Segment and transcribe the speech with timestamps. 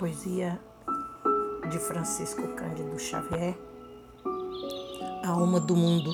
[0.00, 0.58] Poesia
[1.70, 3.54] de Francisco Cândido Xavier,
[5.22, 6.10] A Alma do Mundo.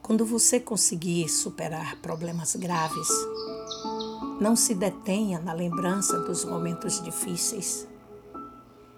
[0.00, 3.08] Quando você conseguir superar problemas graves,
[4.40, 7.86] não se detenha na lembrança dos momentos difíceis,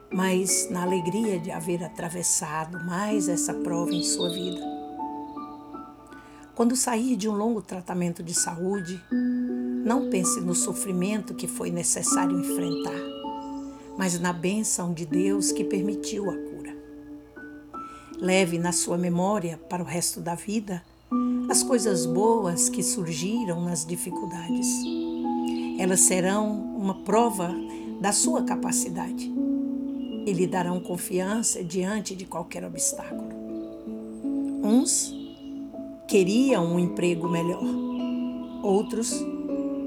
[0.08, 4.60] mas na alegria de haver atravessado mais essa prova em sua vida.
[6.54, 9.04] Quando sair de um longo tratamento de saúde,
[9.86, 13.00] não pense no sofrimento que foi necessário enfrentar,
[13.96, 16.76] mas na bênção de Deus que permitiu a cura.
[18.18, 20.82] Leve na sua memória para o resto da vida
[21.48, 24.66] as coisas boas que surgiram nas dificuldades.
[25.78, 27.54] Elas serão uma prova
[28.00, 29.32] da sua capacidade
[30.26, 33.28] e lhe darão confiança diante de qualquer obstáculo.
[34.64, 35.14] Uns
[36.08, 37.62] queriam um emprego melhor,
[38.64, 39.24] outros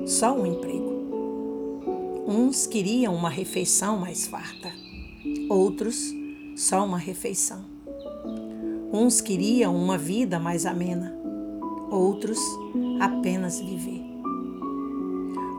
[0.09, 2.23] só um emprego.
[2.27, 4.73] Uns queriam uma refeição mais farta,
[5.47, 6.11] outros
[6.56, 7.64] só uma refeição.
[8.92, 11.16] Uns queriam uma vida mais amena,
[11.92, 12.39] outros
[13.00, 14.02] apenas viver.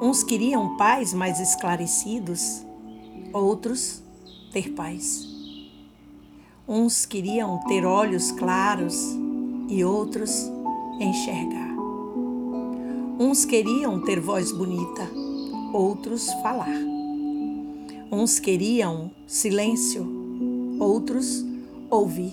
[0.03, 2.67] Uns queriam pais mais esclarecidos,
[3.33, 4.03] outros
[4.53, 5.29] ter paz.
[6.67, 9.17] Uns queriam ter olhos claros
[9.69, 10.51] e outros
[10.99, 11.70] enxergar.
[13.23, 15.07] Uns queriam ter voz bonita,
[15.75, 16.75] outros falar.
[18.11, 20.09] Uns queriam silêncio,
[20.81, 21.45] outros
[21.91, 22.33] ouvir.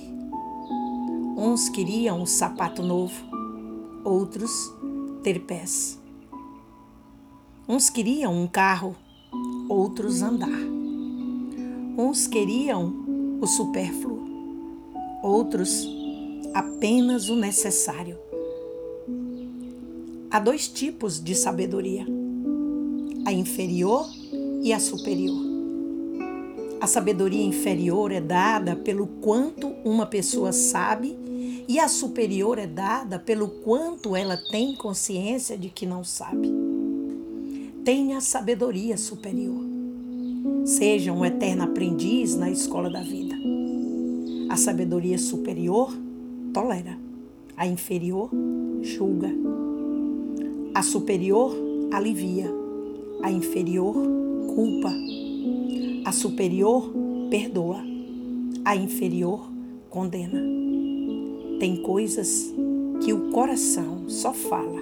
[1.37, 3.13] Uns queriam um sapato novo,
[4.05, 4.49] outros
[5.23, 5.99] ter pés.
[7.67, 8.95] Uns queriam um carro,
[9.67, 10.57] outros andar.
[11.97, 12.95] Uns queriam
[13.41, 14.23] o supérfluo,
[15.21, 15.85] outros
[16.53, 18.26] apenas o necessário.
[20.29, 22.05] Há dois tipos de sabedoria:
[23.25, 24.05] a inferior
[24.61, 25.47] e a superior.
[26.81, 31.17] A sabedoria inferior é dada pelo quanto uma pessoa sabe
[31.67, 36.51] e a superior é dada pelo quanto ela tem consciência de que não sabe.
[37.85, 39.65] Tenha sabedoria superior.
[40.65, 43.35] Seja um eterno aprendiz na escola da vida.
[44.49, 45.93] A sabedoria superior
[46.53, 46.97] tolera,
[47.55, 48.29] a inferior
[48.81, 49.66] julga.
[50.77, 51.57] A superior
[51.91, 52.53] alivia,
[53.23, 53.95] a inferior
[54.53, 54.93] culpa.
[56.05, 56.93] A superior
[57.31, 57.83] perdoa,
[58.63, 59.49] a inferior
[59.89, 60.39] condena.
[61.59, 62.53] Tem coisas
[63.03, 64.79] que o coração só fala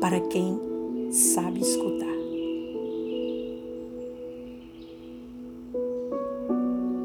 [0.00, 0.60] para quem
[1.10, 2.13] sabe escutar.